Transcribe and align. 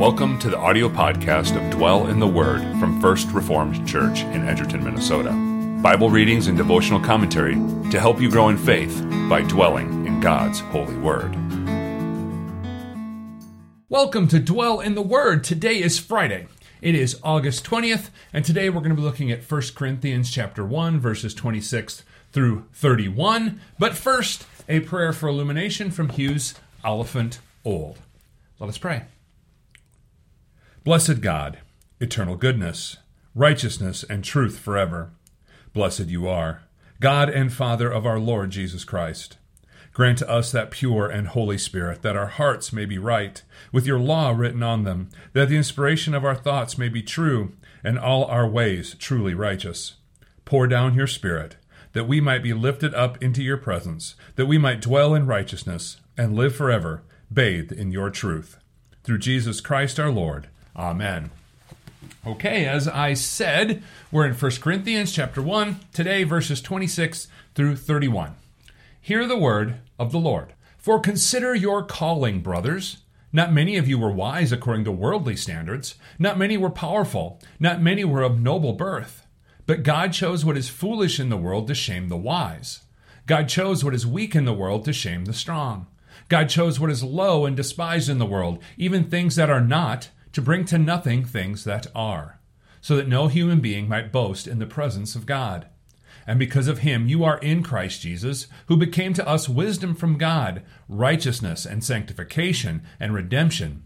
Welcome 0.00 0.38
to 0.38 0.48
the 0.48 0.56
audio 0.56 0.88
podcast 0.88 1.62
of 1.62 1.70
Dwell 1.70 2.06
in 2.06 2.20
the 2.20 2.26
Word 2.26 2.62
from 2.80 3.02
First 3.02 3.30
Reformed 3.32 3.86
Church 3.86 4.20
in 4.20 4.48
Edgerton, 4.48 4.82
Minnesota. 4.82 5.28
Bible 5.82 6.08
readings 6.08 6.46
and 6.46 6.56
devotional 6.56 6.98
commentary 6.98 7.56
to 7.90 8.00
help 8.00 8.18
you 8.18 8.30
grow 8.30 8.48
in 8.48 8.56
faith 8.56 9.04
by 9.28 9.42
dwelling 9.42 10.06
in 10.06 10.18
God's 10.18 10.60
holy 10.60 10.96
word. 10.96 11.36
Welcome 13.90 14.26
to 14.28 14.40
Dwell 14.40 14.80
in 14.80 14.94
the 14.94 15.02
Word. 15.02 15.44
Today 15.44 15.82
is 15.82 15.98
Friday. 15.98 16.46
It 16.80 16.94
is 16.94 17.20
August 17.22 17.66
20th, 17.66 18.08
and 18.32 18.42
today 18.42 18.70
we're 18.70 18.80
going 18.80 18.96
to 18.96 18.96
be 18.96 19.02
looking 19.02 19.30
at 19.30 19.42
1 19.42 19.62
Corinthians 19.74 20.30
chapter 20.30 20.64
1 20.64 20.98
verses 20.98 21.34
26 21.34 22.04
through 22.32 22.64
31. 22.72 23.60
But 23.78 23.98
first, 23.98 24.46
a 24.66 24.80
prayer 24.80 25.12
for 25.12 25.28
illumination 25.28 25.90
from 25.90 26.08
Hughes 26.08 26.54
Oliphant 26.82 27.40
Old. 27.66 27.98
Let 28.58 28.70
us 28.70 28.78
pray. 28.78 29.02
Blessed 30.90 31.20
God, 31.20 31.58
eternal 32.00 32.34
goodness, 32.34 32.96
righteousness, 33.32 34.02
and 34.10 34.24
truth 34.24 34.58
forever. 34.58 35.12
Blessed 35.72 36.08
you 36.08 36.26
are, 36.26 36.62
God 36.98 37.30
and 37.30 37.52
Father 37.52 37.88
of 37.88 38.04
our 38.04 38.18
Lord 38.18 38.50
Jesus 38.50 38.82
Christ. 38.82 39.36
Grant 39.92 40.18
to 40.18 40.28
us 40.28 40.50
that 40.50 40.72
pure 40.72 41.08
and 41.08 41.28
holy 41.28 41.58
Spirit, 41.58 42.02
that 42.02 42.16
our 42.16 42.26
hearts 42.26 42.72
may 42.72 42.86
be 42.86 42.98
right, 42.98 43.40
with 43.70 43.86
your 43.86 44.00
law 44.00 44.32
written 44.32 44.64
on 44.64 44.82
them, 44.82 45.10
that 45.32 45.48
the 45.48 45.56
inspiration 45.56 46.12
of 46.12 46.24
our 46.24 46.34
thoughts 46.34 46.76
may 46.76 46.88
be 46.88 47.04
true, 47.04 47.52
and 47.84 47.96
all 47.96 48.24
our 48.24 48.48
ways 48.48 48.96
truly 48.98 49.32
righteous. 49.32 49.94
Pour 50.44 50.66
down 50.66 50.96
your 50.96 51.06
Spirit, 51.06 51.54
that 51.92 52.08
we 52.08 52.20
might 52.20 52.42
be 52.42 52.52
lifted 52.52 52.92
up 52.94 53.22
into 53.22 53.44
your 53.44 53.58
presence, 53.58 54.16
that 54.34 54.46
we 54.46 54.58
might 54.58 54.80
dwell 54.80 55.14
in 55.14 55.28
righteousness, 55.28 55.98
and 56.18 56.34
live 56.34 56.56
forever, 56.56 57.04
bathed 57.32 57.70
in 57.70 57.92
your 57.92 58.10
truth. 58.10 58.58
Through 59.04 59.18
Jesus 59.18 59.60
Christ 59.60 60.00
our 60.00 60.10
Lord. 60.10 60.48
Amen. 60.76 61.30
Okay, 62.26 62.66
as 62.66 62.86
I 62.86 63.14
said, 63.14 63.82
we're 64.12 64.26
in 64.26 64.34
1 64.34 64.50
Corinthians 64.60 65.12
chapter 65.12 65.40
1, 65.40 65.80
today 65.92 66.22
verses 66.24 66.60
26 66.60 67.28
through 67.54 67.76
31. 67.76 68.34
Hear 69.00 69.26
the 69.26 69.38
word 69.38 69.76
of 69.98 70.12
the 70.12 70.18
Lord. 70.18 70.52
For 70.76 71.00
consider 71.00 71.54
your 71.54 71.82
calling, 71.82 72.40
brothers. 72.40 72.98
Not 73.32 73.52
many 73.52 73.76
of 73.76 73.88
you 73.88 73.98
were 73.98 74.10
wise 74.10 74.52
according 74.52 74.84
to 74.84 74.92
worldly 74.92 75.36
standards. 75.36 75.94
Not 76.18 76.38
many 76.38 76.56
were 76.56 76.70
powerful. 76.70 77.40
Not 77.58 77.80
many 77.80 78.04
were 78.04 78.22
of 78.22 78.40
noble 78.40 78.72
birth. 78.72 79.26
But 79.66 79.82
God 79.82 80.12
chose 80.12 80.44
what 80.44 80.56
is 80.56 80.68
foolish 80.68 81.20
in 81.20 81.28
the 81.28 81.36
world 81.36 81.68
to 81.68 81.74
shame 81.74 82.08
the 82.08 82.16
wise. 82.16 82.80
God 83.26 83.48
chose 83.48 83.84
what 83.84 83.94
is 83.94 84.06
weak 84.06 84.34
in 84.34 84.44
the 84.44 84.52
world 84.52 84.84
to 84.86 84.92
shame 84.92 85.26
the 85.26 85.32
strong. 85.32 85.86
God 86.28 86.48
chose 86.48 86.80
what 86.80 86.90
is 86.90 87.04
low 87.04 87.46
and 87.46 87.56
despised 87.56 88.08
in 88.08 88.18
the 88.18 88.26
world, 88.26 88.58
even 88.76 89.04
things 89.04 89.36
that 89.36 89.50
are 89.50 89.60
not 89.60 90.08
to 90.32 90.42
bring 90.42 90.64
to 90.66 90.78
nothing 90.78 91.24
things 91.24 91.64
that 91.64 91.86
are, 91.94 92.40
so 92.80 92.96
that 92.96 93.08
no 93.08 93.28
human 93.28 93.60
being 93.60 93.88
might 93.88 94.12
boast 94.12 94.46
in 94.46 94.58
the 94.58 94.66
presence 94.66 95.14
of 95.14 95.26
God. 95.26 95.66
And 96.26 96.38
because 96.38 96.68
of 96.68 96.78
him, 96.78 97.08
you 97.08 97.24
are 97.24 97.38
in 97.38 97.62
Christ 97.62 98.02
Jesus, 98.02 98.46
who 98.66 98.76
became 98.76 99.14
to 99.14 99.26
us 99.26 99.48
wisdom 99.48 99.94
from 99.94 100.18
God, 100.18 100.62
righteousness 100.88 101.66
and 101.66 101.82
sanctification 101.82 102.82
and 103.00 103.12
redemption, 103.12 103.84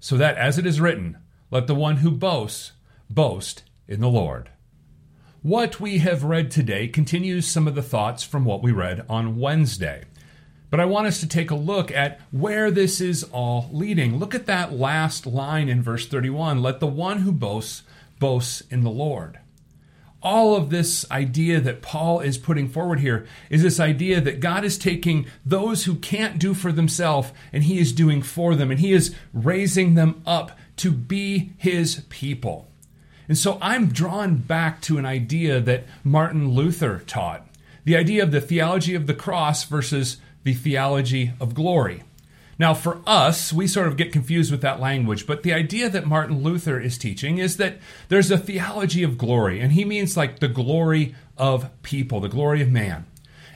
so 0.00 0.16
that, 0.16 0.36
as 0.36 0.58
it 0.58 0.66
is 0.66 0.80
written, 0.80 1.18
let 1.50 1.66
the 1.66 1.74
one 1.74 1.98
who 1.98 2.10
boasts 2.10 2.72
boast 3.08 3.62
in 3.86 4.00
the 4.00 4.08
Lord. 4.08 4.50
What 5.42 5.78
we 5.78 5.98
have 5.98 6.24
read 6.24 6.50
today 6.50 6.88
continues 6.88 7.46
some 7.46 7.68
of 7.68 7.74
the 7.74 7.82
thoughts 7.82 8.22
from 8.24 8.44
what 8.44 8.62
we 8.62 8.72
read 8.72 9.04
on 9.08 9.38
Wednesday. 9.38 10.04
But 10.74 10.80
I 10.80 10.86
want 10.86 11.06
us 11.06 11.20
to 11.20 11.28
take 11.28 11.52
a 11.52 11.54
look 11.54 11.92
at 11.92 12.20
where 12.32 12.68
this 12.68 13.00
is 13.00 13.22
all 13.22 13.70
leading. 13.70 14.18
Look 14.18 14.34
at 14.34 14.46
that 14.46 14.72
last 14.72 15.24
line 15.24 15.68
in 15.68 15.84
verse 15.84 16.08
31 16.08 16.62
let 16.62 16.80
the 16.80 16.88
one 16.88 17.18
who 17.18 17.30
boasts 17.30 17.84
boasts 18.18 18.60
in 18.72 18.82
the 18.82 18.90
Lord. 18.90 19.38
All 20.20 20.56
of 20.56 20.70
this 20.70 21.08
idea 21.12 21.60
that 21.60 21.80
Paul 21.80 22.18
is 22.18 22.38
putting 22.38 22.68
forward 22.68 22.98
here 22.98 23.24
is 23.50 23.62
this 23.62 23.78
idea 23.78 24.20
that 24.20 24.40
God 24.40 24.64
is 24.64 24.76
taking 24.76 25.26
those 25.46 25.84
who 25.84 25.94
can't 25.94 26.40
do 26.40 26.54
for 26.54 26.72
themselves 26.72 27.30
and 27.52 27.62
he 27.62 27.78
is 27.78 27.92
doing 27.92 28.20
for 28.20 28.56
them, 28.56 28.72
and 28.72 28.80
he 28.80 28.90
is 28.90 29.14
raising 29.32 29.94
them 29.94 30.22
up 30.26 30.58
to 30.78 30.90
be 30.90 31.52
his 31.56 32.02
people. 32.08 32.66
And 33.28 33.38
so 33.38 33.58
I'm 33.62 33.92
drawn 33.92 34.38
back 34.38 34.80
to 34.82 34.98
an 34.98 35.06
idea 35.06 35.60
that 35.60 35.84
Martin 36.02 36.50
Luther 36.50 36.98
taught 37.06 37.46
the 37.84 37.96
idea 37.96 38.24
of 38.24 38.32
the 38.32 38.40
theology 38.40 38.96
of 38.96 39.06
the 39.06 39.14
cross 39.14 39.62
versus 39.62 40.16
the 40.44 40.54
theology 40.54 41.32
of 41.40 41.54
glory. 41.54 42.02
Now, 42.58 42.72
for 42.72 43.00
us, 43.06 43.52
we 43.52 43.66
sort 43.66 43.88
of 43.88 43.96
get 43.96 44.12
confused 44.12 44.52
with 44.52 44.60
that 44.60 44.78
language, 44.78 45.26
but 45.26 45.42
the 45.42 45.52
idea 45.52 45.88
that 45.88 46.06
Martin 46.06 46.42
Luther 46.42 46.78
is 46.78 46.96
teaching 46.96 47.38
is 47.38 47.56
that 47.56 47.78
there's 48.08 48.30
a 48.30 48.38
theology 48.38 49.02
of 49.02 49.18
glory, 49.18 49.60
and 49.60 49.72
he 49.72 49.84
means 49.84 50.16
like 50.16 50.38
the 50.38 50.48
glory 50.48 51.14
of 51.36 51.70
people, 51.82 52.20
the 52.20 52.28
glory 52.28 52.62
of 52.62 52.70
man. 52.70 53.06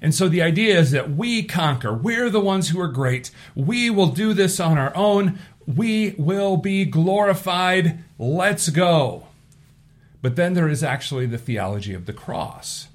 And 0.00 0.14
so 0.14 0.28
the 0.28 0.42
idea 0.42 0.78
is 0.78 0.92
that 0.92 1.10
we 1.10 1.42
conquer. 1.42 1.92
We're 1.92 2.30
the 2.30 2.40
ones 2.40 2.68
who 2.68 2.80
are 2.80 2.88
great. 2.88 3.30
We 3.54 3.90
will 3.90 4.08
do 4.08 4.32
this 4.32 4.60
on 4.60 4.78
our 4.78 4.94
own. 4.96 5.38
We 5.66 6.14
will 6.18 6.56
be 6.56 6.84
glorified. 6.84 8.04
Let's 8.18 8.68
go. 8.68 9.26
But 10.22 10.36
then 10.36 10.54
there 10.54 10.68
is 10.68 10.82
actually 10.82 11.26
the 11.26 11.38
theology 11.38 11.92
of 11.94 12.06
the 12.06 12.12
cross 12.12 12.88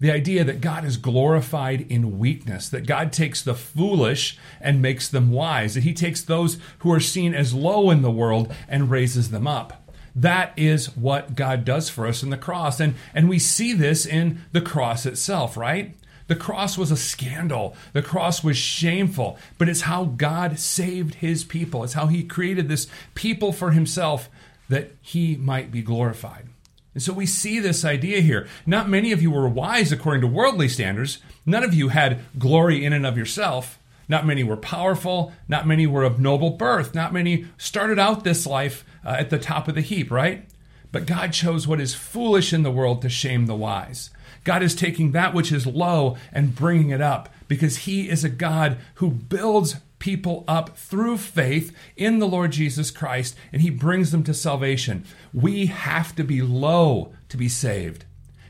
the 0.00 0.10
idea 0.10 0.42
that 0.44 0.62
God 0.62 0.84
is 0.84 0.96
glorified 0.96 1.82
in 1.82 2.18
weakness, 2.18 2.68
that 2.70 2.86
God 2.86 3.12
takes 3.12 3.42
the 3.42 3.54
foolish 3.54 4.38
and 4.60 4.82
makes 4.82 5.08
them 5.08 5.30
wise, 5.30 5.74
that 5.74 5.84
He 5.84 5.92
takes 5.92 6.22
those 6.22 6.58
who 6.80 6.92
are 6.92 7.00
seen 7.00 7.34
as 7.34 7.54
low 7.54 7.90
in 7.90 8.02
the 8.02 8.10
world 8.10 8.52
and 8.66 8.90
raises 8.90 9.30
them 9.30 9.46
up. 9.46 9.92
That 10.14 10.52
is 10.56 10.96
what 10.96 11.36
God 11.36 11.64
does 11.64 11.88
for 11.88 12.06
us 12.06 12.22
in 12.22 12.30
the 12.30 12.36
cross. 12.36 12.80
And, 12.80 12.94
and 13.14 13.28
we 13.28 13.38
see 13.38 13.72
this 13.72 14.06
in 14.06 14.40
the 14.52 14.60
cross 14.60 15.06
itself, 15.06 15.56
right? 15.56 15.94
The 16.26 16.36
cross 16.36 16.78
was 16.78 16.90
a 16.90 16.96
scandal. 16.96 17.76
The 17.92 18.02
cross 18.02 18.42
was 18.42 18.56
shameful, 18.56 19.38
but 19.58 19.68
it's 19.68 19.82
how 19.82 20.04
God 20.04 20.58
saved 20.58 21.16
his 21.16 21.44
people. 21.44 21.84
It's 21.84 21.94
how 21.94 22.06
he 22.06 22.22
created 22.22 22.68
this 22.68 22.86
people 23.14 23.52
for 23.52 23.72
himself 23.72 24.30
that 24.68 24.92
he 25.02 25.36
might 25.36 25.70
be 25.70 25.82
glorified. 25.82 26.46
And 26.94 27.02
so 27.02 27.12
we 27.12 27.26
see 27.26 27.60
this 27.60 27.84
idea 27.84 28.20
here. 28.20 28.48
Not 28.66 28.88
many 28.88 29.12
of 29.12 29.22
you 29.22 29.30
were 29.30 29.48
wise 29.48 29.92
according 29.92 30.22
to 30.22 30.26
worldly 30.26 30.68
standards. 30.68 31.18
None 31.46 31.62
of 31.62 31.74
you 31.74 31.88
had 31.88 32.20
glory 32.38 32.84
in 32.84 32.92
and 32.92 33.06
of 33.06 33.16
yourself. 33.16 33.78
Not 34.08 34.26
many 34.26 34.42
were 34.42 34.56
powerful. 34.56 35.32
Not 35.46 35.68
many 35.68 35.86
were 35.86 36.02
of 36.02 36.18
noble 36.18 36.50
birth. 36.50 36.94
Not 36.94 37.12
many 37.12 37.46
started 37.58 37.98
out 37.98 38.24
this 38.24 38.44
life 38.44 38.84
uh, 39.04 39.10
at 39.10 39.30
the 39.30 39.38
top 39.38 39.68
of 39.68 39.76
the 39.76 39.80
heap, 39.80 40.10
right? 40.10 40.48
But 40.90 41.06
God 41.06 41.32
chose 41.32 41.68
what 41.68 41.80
is 41.80 41.94
foolish 41.94 42.52
in 42.52 42.64
the 42.64 42.72
world 42.72 43.02
to 43.02 43.08
shame 43.08 43.46
the 43.46 43.54
wise. 43.54 44.10
God 44.42 44.62
is 44.62 44.74
taking 44.74 45.12
that 45.12 45.34
which 45.34 45.52
is 45.52 45.66
low 45.66 46.16
and 46.32 46.54
bringing 46.54 46.90
it 46.90 47.00
up 47.00 47.28
because 47.46 47.78
He 47.78 48.08
is 48.08 48.24
a 48.24 48.28
God 48.28 48.78
who 48.94 49.10
builds 49.10 49.76
people 50.00 50.42
up 50.48 50.76
through 50.76 51.18
faith 51.18 51.72
in 51.96 52.18
the 52.18 52.26
Lord 52.26 52.50
Jesus 52.50 52.90
Christ 52.90 53.36
and 53.52 53.62
he 53.62 53.70
brings 53.70 54.10
them 54.10 54.24
to 54.24 54.34
salvation. 54.34 55.04
We 55.32 55.66
have 55.66 56.16
to 56.16 56.24
be 56.24 56.42
low 56.42 57.12
to 57.28 57.36
be 57.36 57.48
saved 57.48 58.04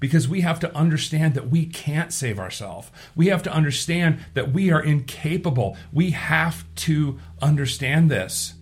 because 0.00 0.26
we 0.26 0.40
have 0.40 0.58
to 0.60 0.76
understand 0.76 1.34
that 1.34 1.48
we 1.48 1.64
can't 1.64 2.12
save 2.12 2.40
ourselves. 2.40 2.90
We 3.14 3.28
have 3.28 3.42
to 3.44 3.52
understand 3.52 4.18
that 4.34 4.52
we 4.52 4.72
are 4.72 4.82
incapable. 4.82 5.76
We 5.92 6.10
have 6.10 6.64
to 6.76 7.20
understand 7.40 8.10
this 8.10 8.54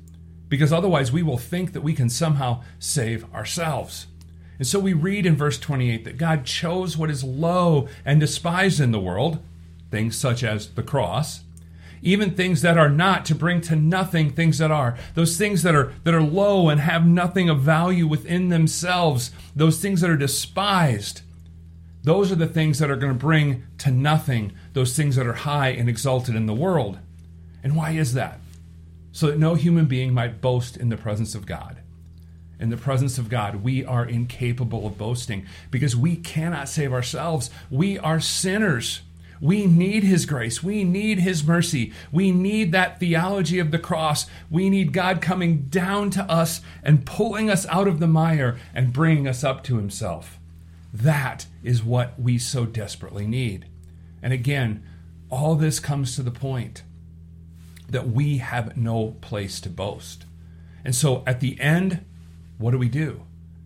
because 0.49 0.73
otherwise 0.73 1.11
we 1.11 1.23
will 1.23 1.39
think 1.39 1.73
that 1.73 1.81
we 1.81 1.95
can 1.95 2.11
somehow 2.11 2.63
save 2.79 3.25
ourselves. 3.33 4.07
And 4.59 4.67
so 4.67 4.79
we 4.79 4.93
read 4.93 5.25
in 5.25 5.35
verse 5.35 5.59
28 5.59 6.05
that 6.05 6.19
God 6.19 6.45
chose 6.45 6.97
what 6.97 7.11
is 7.11 7.25
low 7.25 7.89
and 8.05 8.21
despised 8.21 8.81
in 8.81 8.93
the 8.93 9.01
world, 9.01 9.39
things 9.91 10.17
such 10.17 10.45
as 10.45 10.69
the 10.75 10.83
cross 10.83 11.43
even 12.03 12.33
things 12.33 12.63
that 12.63 12.77
are 12.77 12.89
not 12.89 13.25
to 13.25 13.35
bring 13.35 13.61
to 13.61 13.77
nothing 13.77 14.31
things 14.31 14.59
that 14.59 14.71
are 14.71 14.97
those 15.15 15.39
things 15.39 15.63
that 15.63 15.75
are 15.75 15.93
that 16.05 16.15
are 16.15 16.23
low 16.23 16.69
and 16.69 16.81
have 16.81 17.07
nothing 17.07 17.49
of 17.49 17.61
value 17.61 18.07
within 18.07 18.49
themselves 18.49 19.31
those 19.55 19.81
things 19.81 20.01
that 20.01 20.11
are 20.11 20.17
despised 20.17 21.23
those 22.05 22.33
are 22.33 22.37
the 22.37 22.47
things 22.47 22.81
that 22.81 22.91
are 22.91 22.97
going 22.97 23.13
to 23.13 23.19
bring 23.19 23.63
to 23.79 23.91
nothing 23.91 24.53
those 24.73 24.97
things 24.97 25.17
that 25.17 25.27
are 25.27 25.33
high 25.33 25.69
and 25.69 25.89
exalted 25.89 26.35
in 26.35 26.47
the 26.47 26.55
world 26.55 26.99
and 27.63 27.77
why 27.77 27.93
is 27.93 28.15
that 28.15 28.39
so 29.13 29.27
that 29.27 29.39
no 29.39 29.55
human 29.55 29.87
being 29.87 30.13
might 30.13 30.41
boast 30.41 30.77
in 30.77 30.89
the 30.89 30.97
presence 30.97 31.35
of 31.35 31.47
God 31.47 31.83
in 32.63 32.71
the 32.71 32.77
presence 32.77 33.19
of 33.19 33.29
God, 33.29 33.57
we 33.57 33.85
are 33.85 34.07
incapable 34.07 34.87
of 34.87 34.97
boasting 34.97 35.47
because 35.73 35.97
we 35.97 36.15
cannot 36.15 36.69
save 36.69 36.93
ourselves. 36.93 37.51
We 37.73 37.99
are 37.99 38.21
sinners. 38.21 39.03
We 39.43 39.67
need 39.67 40.05
His 40.05 40.25
grace. 40.25 40.63
We 40.63 40.85
need 40.85 41.19
His 41.19 41.45
mercy. 41.45 41.93
We 42.13 42.31
need 42.31 42.71
that 42.71 43.01
theology 43.01 43.59
of 43.59 43.73
the 43.73 43.79
cross. 43.79 44.27
We 44.49 44.71
need 44.71 44.93
God 44.93 45.21
coming 45.21 45.63
down 45.63 46.11
to 46.11 46.23
us 46.31 46.61
and 46.85 47.05
pulling 47.05 47.51
us 47.51 47.67
out 47.67 47.89
of 47.89 47.99
the 47.99 48.07
mire 48.07 48.57
and 48.73 48.93
bringing 48.93 49.27
us 49.27 49.43
up 49.43 49.65
to 49.65 49.77
Himself. 49.77 50.39
That 50.95 51.47
is 51.65 51.83
what 51.83 52.19
we 52.21 52.39
so 52.39 52.67
desperately 52.67 53.27
need. 53.27 53.67
And 54.23 54.33
again, 54.33 54.85
all 55.29 55.57
this 55.57 55.81
comes 55.81 56.15
to 56.15 56.23
the 56.23 56.31
point 56.31 56.85
that 57.89 58.09
we 58.09 58.39
have 58.39 58.77
no 58.77 59.17
place 59.23 59.61
to 59.63 59.69
boast. 59.69 60.25
And 60.85 60.95
so 60.95 61.25
at 61.27 61.41
the 61.41 61.61
end, 61.61 62.05
what 62.59 62.71
do 62.71 62.79
we 62.79 62.89
do? 62.89 63.25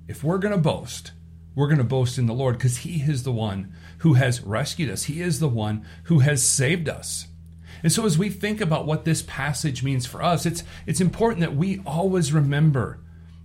If 0.08 0.25
we're 0.25 0.38
going 0.38 0.55
to 0.55 0.61
boast, 0.61 1.12
we're 1.56 1.66
going 1.66 1.78
to 1.78 1.84
boast 1.84 2.18
in 2.18 2.26
the 2.26 2.34
Lord 2.34 2.56
because 2.56 2.78
He 2.78 3.00
is 3.00 3.24
the 3.24 3.32
one 3.32 3.72
who 3.98 4.14
has 4.14 4.42
rescued 4.42 4.90
us. 4.90 5.04
He 5.04 5.20
is 5.20 5.40
the 5.40 5.48
one 5.48 5.84
who 6.04 6.20
has 6.20 6.46
saved 6.46 6.88
us. 6.88 7.26
And 7.82 7.90
so 7.90 8.04
as 8.04 8.18
we 8.18 8.30
think 8.30 8.60
about 8.60 8.86
what 8.86 9.04
this 9.04 9.22
passage 9.22 9.82
means 9.82 10.06
for 10.06 10.22
us, 10.22 10.46
it's, 10.46 10.62
it's 10.86 11.00
important 11.00 11.40
that 11.40 11.56
we 11.56 11.80
always 11.86 12.32
remember 12.32 13.00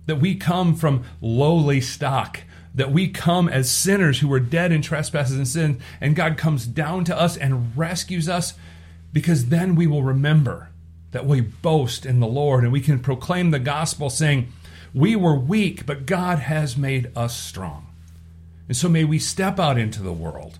that 0.06 0.16
we 0.16 0.34
come 0.34 0.74
from 0.74 1.04
lowly 1.20 1.80
stock, 1.80 2.40
that 2.74 2.92
we 2.92 3.08
come 3.08 3.48
as 3.48 3.70
sinners 3.70 4.20
who 4.20 4.28
were 4.28 4.40
dead 4.40 4.72
in 4.72 4.82
trespasses 4.82 5.36
and 5.36 5.48
sin, 5.48 5.80
and 6.00 6.16
God 6.16 6.36
comes 6.36 6.66
down 6.66 7.04
to 7.04 7.18
us 7.18 7.36
and 7.36 7.76
rescues 7.76 8.28
us 8.28 8.54
because 9.12 9.46
then 9.46 9.74
we 9.74 9.86
will 9.86 10.02
remember 10.02 10.70
that 11.12 11.26
we 11.26 11.40
boast 11.40 12.04
in 12.04 12.20
the 12.20 12.26
Lord 12.26 12.64
and 12.64 12.72
we 12.72 12.80
can 12.80 12.98
proclaim 12.98 13.50
the 13.50 13.58
gospel 13.58 14.10
saying, 14.10 14.52
We 14.92 15.14
were 15.14 15.38
weak, 15.38 15.86
but 15.86 16.06
God 16.06 16.40
has 16.40 16.76
made 16.76 17.12
us 17.16 17.36
strong. 17.36 17.91
And 18.68 18.76
so 18.76 18.88
may 18.88 19.04
we 19.04 19.18
step 19.18 19.58
out 19.58 19.78
into 19.78 20.02
the 20.02 20.12
world 20.12 20.58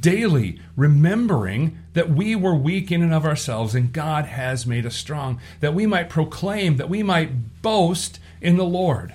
daily, 0.00 0.58
remembering 0.76 1.78
that 1.92 2.10
we 2.10 2.34
were 2.34 2.54
weak 2.54 2.90
in 2.90 3.02
and 3.02 3.12
of 3.12 3.26
ourselves 3.26 3.74
and 3.74 3.92
God 3.92 4.24
has 4.24 4.66
made 4.66 4.86
us 4.86 4.96
strong, 4.96 5.40
that 5.60 5.74
we 5.74 5.86
might 5.86 6.08
proclaim, 6.08 6.76
that 6.76 6.88
we 6.88 7.02
might 7.02 7.62
boast 7.62 8.18
in 8.40 8.56
the 8.56 8.64
Lord, 8.64 9.14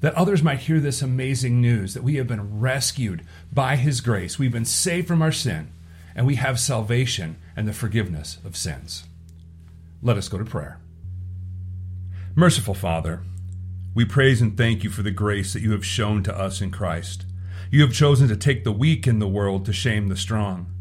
that 0.00 0.14
others 0.14 0.42
might 0.42 0.60
hear 0.60 0.80
this 0.80 1.02
amazing 1.02 1.60
news 1.60 1.94
that 1.94 2.02
we 2.02 2.16
have 2.16 2.26
been 2.26 2.60
rescued 2.60 3.22
by 3.52 3.76
His 3.76 4.00
grace, 4.00 4.38
we've 4.38 4.52
been 4.52 4.64
saved 4.64 5.08
from 5.08 5.22
our 5.22 5.32
sin, 5.32 5.70
and 6.14 6.26
we 6.26 6.36
have 6.36 6.58
salvation 6.58 7.36
and 7.56 7.68
the 7.68 7.72
forgiveness 7.72 8.38
of 8.44 8.56
sins. 8.56 9.04
Let 10.02 10.16
us 10.16 10.28
go 10.28 10.38
to 10.38 10.44
prayer. 10.44 10.78
Merciful 12.34 12.74
Father, 12.74 13.20
we 13.94 14.04
praise 14.04 14.40
and 14.40 14.56
thank 14.56 14.84
you 14.84 14.90
for 14.90 15.02
the 15.02 15.10
grace 15.10 15.52
that 15.52 15.62
you 15.62 15.70
have 15.72 15.86
shown 15.86 16.22
to 16.24 16.36
us 16.36 16.60
in 16.60 16.70
Christ. 16.70 17.24
You 17.74 17.80
have 17.80 17.92
chosen 17.92 18.28
to 18.28 18.36
take 18.36 18.62
the 18.62 18.70
weak 18.70 19.08
in 19.08 19.18
the 19.18 19.26
world 19.26 19.64
to 19.64 19.72
shame 19.72 20.06
the 20.06 20.16
strong. 20.16 20.72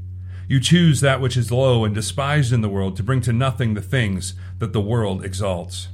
You 0.48 0.60
choose 0.60 1.02
that 1.02 1.20
which 1.20 1.36
is 1.36 1.52
low 1.52 1.86
and 1.86 1.96
despised 1.96 2.54
in 2.54 2.62
the 2.62 2.70
world 2.70 2.96
to 2.98 3.04
bring 3.04 3.20
to 3.22 3.34
nothing 3.34 3.74
the 3.74 3.82
things 3.82 4.36
that 4.60 4.74
the 4.74 4.80
world 4.80 5.26
exalts. 5.26 5.88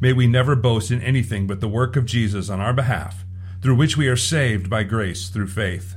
May 0.00 0.14
we 0.14 0.26
never 0.26 0.56
boast 0.56 0.90
in 0.90 1.02
anything 1.02 1.46
but 1.46 1.60
the 1.60 1.68
work 1.68 1.94
of 1.94 2.06
Jesus 2.06 2.48
on 2.48 2.58
our 2.58 2.72
behalf, 2.72 3.26
through 3.60 3.74
which 3.74 3.98
we 3.98 4.08
are 4.08 4.16
saved 4.16 4.70
by 4.70 4.82
grace 4.82 5.28
through 5.28 5.48
faith. 5.48 5.96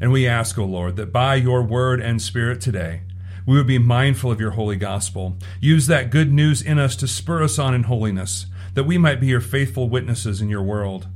And 0.00 0.12
we 0.12 0.24
ask, 0.24 0.56
O 0.56 0.64
Lord, 0.64 0.94
that 0.94 1.12
by 1.12 1.34
your 1.34 1.64
word 1.64 2.00
and 2.00 2.22
spirit 2.22 2.60
today, 2.60 3.00
we 3.44 3.56
would 3.56 3.66
be 3.66 3.78
mindful 3.78 4.30
of 4.30 4.40
your 4.40 4.52
holy 4.52 4.76
gospel. 4.76 5.36
Use 5.60 5.88
that 5.88 6.12
good 6.12 6.32
news 6.32 6.62
in 6.62 6.78
us 6.78 6.94
to 6.94 7.08
spur 7.08 7.42
us 7.42 7.58
on 7.58 7.74
in 7.74 7.82
holiness, 7.82 8.46
that 8.74 8.84
we 8.84 8.98
might 8.98 9.20
be 9.20 9.26
your 9.26 9.40
faithful 9.40 9.88
witnesses 9.88 10.40
in 10.40 10.48
your 10.48 10.62
world. 10.62 11.08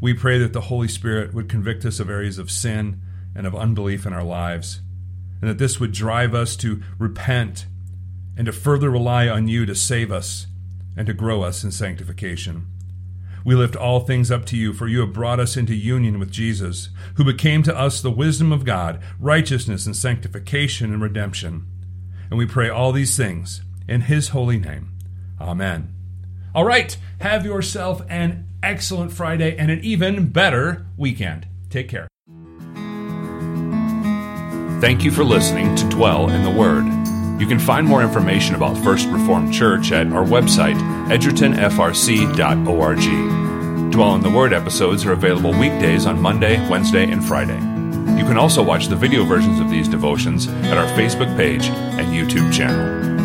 We 0.00 0.14
pray 0.14 0.38
that 0.38 0.52
the 0.52 0.62
Holy 0.62 0.88
Spirit 0.88 1.34
would 1.34 1.48
convict 1.48 1.84
us 1.84 2.00
of 2.00 2.10
areas 2.10 2.38
of 2.38 2.50
sin 2.50 3.00
and 3.34 3.46
of 3.46 3.54
unbelief 3.54 4.06
in 4.06 4.12
our 4.12 4.24
lives, 4.24 4.80
and 5.40 5.50
that 5.50 5.58
this 5.58 5.78
would 5.78 5.92
drive 5.92 6.34
us 6.34 6.56
to 6.56 6.82
repent 6.98 7.66
and 8.36 8.46
to 8.46 8.52
further 8.52 8.90
rely 8.90 9.28
on 9.28 9.48
you 9.48 9.66
to 9.66 9.74
save 9.74 10.12
us 10.12 10.46
and 10.96 11.06
to 11.06 11.14
grow 11.14 11.42
us 11.42 11.64
in 11.64 11.70
sanctification. 11.70 12.66
We 13.44 13.54
lift 13.54 13.76
all 13.76 14.00
things 14.00 14.30
up 14.30 14.44
to 14.46 14.56
you, 14.56 14.72
for 14.72 14.88
you 14.88 15.00
have 15.00 15.12
brought 15.12 15.38
us 15.38 15.56
into 15.56 15.74
union 15.74 16.18
with 16.18 16.32
Jesus, 16.32 16.88
who 17.14 17.22
became 17.22 17.62
to 17.62 17.78
us 17.78 18.00
the 18.00 18.10
wisdom 18.10 18.50
of 18.50 18.64
God, 18.64 19.00
righteousness 19.20 19.86
and 19.86 19.94
sanctification 19.94 20.92
and 20.92 21.00
redemption. 21.00 21.66
And 22.28 22.38
we 22.38 22.46
pray 22.46 22.68
all 22.68 22.90
these 22.90 23.16
things 23.16 23.62
in 23.88 24.02
his 24.02 24.30
holy 24.30 24.58
name. 24.58 24.90
Amen. 25.40 25.94
All 26.54 26.64
right, 26.64 26.96
have 27.20 27.44
yourself 27.44 28.02
an 28.08 28.45
excellent 28.66 29.12
Friday 29.12 29.56
and 29.56 29.70
an 29.70 29.80
even 29.80 30.28
better 30.28 30.84
weekend. 30.96 31.46
Take 31.70 31.88
care. 31.88 32.08
Thank 34.80 35.04
you 35.04 35.10
for 35.10 35.24
listening 35.24 35.74
to 35.76 35.88
Dwell 35.88 36.28
in 36.28 36.42
the 36.42 36.50
Word. 36.50 36.84
You 37.40 37.46
can 37.46 37.58
find 37.58 37.86
more 37.86 38.02
information 38.02 38.54
about 38.54 38.76
First 38.78 39.08
Reformed 39.08 39.54
Church 39.54 39.92
at 39.92 40.12
our 40.12 40.24
website, 40.24 40.76
edgertonfrc.org. 41.08 43.92
Dwell 43.92 44.14
in 44.14 44.20
the 44.20 44.30
Word 44.30 44.52
episodes 44.52 45.06
are 45.06 45.12
available 45.12 45.52
weekdays 45.52 46.04
on 46.06 46.20
Monday, 46.20 46.58
Wednesday, 46.68 47.10
and 47.10 47.24
Friday. 47.24 47.58
You 48.18 48.24
can 48.24 48.36
also 48.36 48.62
watch 48.62 48.88
the 48.88 48.96
video 48.96 49.24
versions 49.24 49.60
of 49.60 49.70
these 49.70 49.88
devotions 49.88 50.48
at 50.48 50.76
our 50.76 50.86
Facebook 50.98 51.34
page 51.36 51.68
and 51.68 52.08
YouTube 52.08 52.52
channel. 52.52 53.15